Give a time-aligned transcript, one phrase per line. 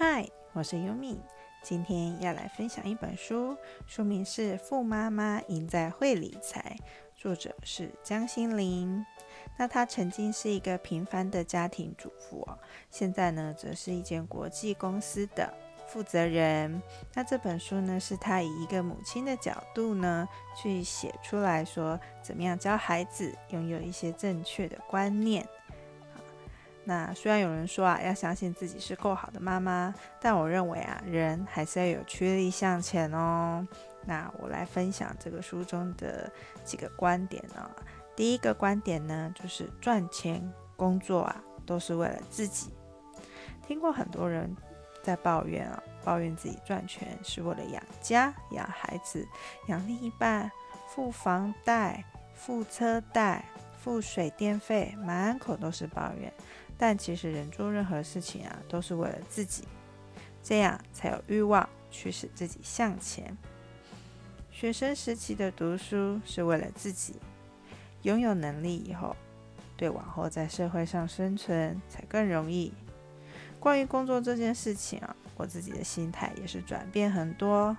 [0.00, 1.20] 嗨，我是优米，
[1.60, 6.76] 今天要来分享一本书，书名是《富妈妈赢在会理财》，
[7.20, 9.04] 作者是江心玲。
[9.56, 12.56] 那她曾经是一个平凡的家庭主妇哦，
[12.92, 15.52] 现在呢，则是一间国际公司的
[15.88, 16.80] 负责人。
[17.12, 25.44] 那这本书呢，是她以一个母亲的角度呢，去写出来说，怎么样教孩子拥有一些正确的观念。
[26.88, 33.68] 那虽然有人说啊，要相信自己是够好的妈妈，但我认为啊，人还是要有驱力向前哦。
[34.06, 36.32] 那我来分享这个书中的
[36.64, 37.70] 几个观点呢。
[38.16, 40.42] 第一个观点呢，就是赚钱
[40.76, 42.72] 工作啊，都是为了自己。
[43.66, 44.56] 听过很多人
[45.02, 49.28] 在抱怨啊，抱怨自己赚钱是为了养家、养孩子、
[49.66, 50.50] 养另一半、
[50.86, 53.44] 付房贷、付车贷、
[53.78, 56.32] 付水电费，满口都是抱怨。
[56.78, 59.64] 但其实人做任何事情啊，都是为了自己，
[60.42, 63.36] 这样才有欲望驱使自己向前。
[64.52, 67.16] 学生时期的读书是为了自己，
[68.02, 69.16] 拥有能力以后，
[69.76, 72.72] 对往后在社会上生存才更容易。
[73.58, 77.76] 关于工作这件事情啊，我自己的心态也是转变很多。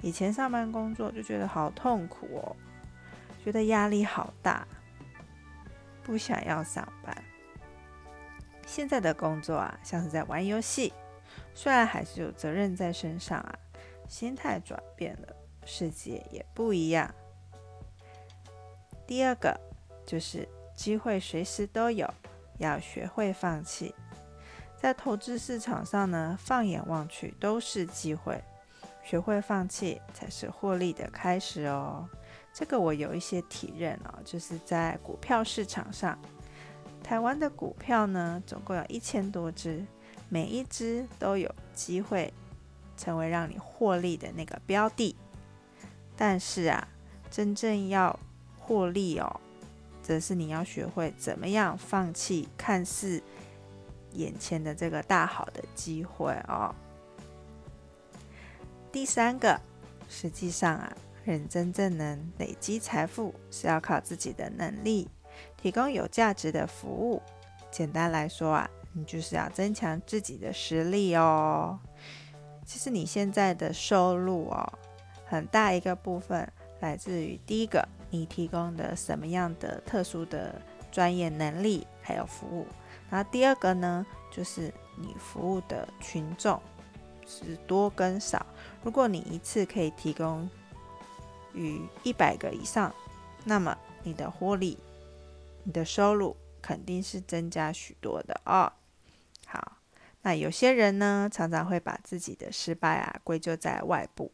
[0.00, 2.56] 以前上班工作就觉得好痛苦哦，
[3.44, 4.66] 觉得压力好大，
[6.04, 7.16] 不想要上班。
[8.72, 10.94] 现在的工作啊，像是在玩游戏，
[11.52, 13.54] 虽然还是有责任在身上啊，
[14.08, 17.14] 心态转变了，世界也不一样。
[19.06, 19.54] 第二个
[20.06, 22.08] 就是机会随时都有，
[22.56, 23.94] 要学会放弃。
[24.80, 28.42] 在投资市场上呢，放眼望去都是机会，
[29.04, 32.08] 学会放弃才是获利的开始哦。
[32.54, 36.18] 这个我有一些体认哦，就是在股票市场上。
[37.02, 39.84] 台湾的股票呢，总共有一千多只，
[40.28, 42.32] 每一只都有机会
[42.96, 45.14] 成为让你获利的那个标的。
[46.16, 46.88] 但是啊，
[47.30, 48.18] 真正要
[48.58, 49.40] 获利哦，
[50.02, 53.22] 则是你要学会怎么样放弃看似
[54.12, 56.74] 眼前的这个大好的机会哦。
[58.90, 59.60] 第三个，
[60.08, 65.08] 实际上啊，人真正能累积财富，是要靠自己的能力。
[65.62, 67.22] 提供有价值的服务，
[67.70, 71.78] 简单来说啊，你就是要增强自己的实力哦。
[72.66, 74.72] 其实你现在的收入哦，
[75.24, 82.66] 很大一个部分来自于第一个，你提供的什么样的特殊的专业能力还有服务，
[83.08, 84.62] 然后第二个呢，就是
[84.98, 86.60] 你服务的群众
[87.24, 88.44] 是多跟少。
[88.82, 90.50] 如果你一次可以提供
[91.54, 92.92] 与一百个以上，
[93.44, 94.76] 那么你的获利。
[95.64, 98.72] 你的收入肯定是增加许多的哦。
[99.46, 99.78] 好，
[100.22, 104.32] 那有些人呢，常常会把自己的失败啊归咎在外部，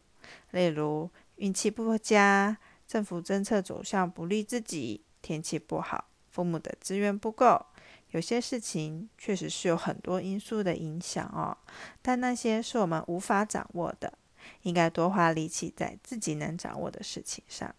[0.51, 2.57] 例如运气不佳、
[2.87, 7.65] 政府政策走向不利自己、天气不好、父母的资源不够。
[8.11, 11.55] 有些事情确实是有很多因素的影响哦，
[12.01, 14.17] 但那些是我们无法掌握的，
[14.63, 17.75] 应该多花力气在自己能掌握的事情上。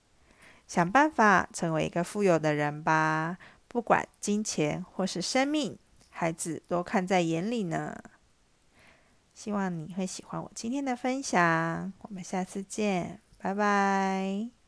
[0.71, 3.37] 想办法成为一个富有的人吧，
[3.67, 5.77] 不管金钱或是生命，
[6.11, 8.01] 孩子都看在眼里呢。
[9.35, 14.60] 希望你会喜欢我今天的分享，我们下次见，拜拜。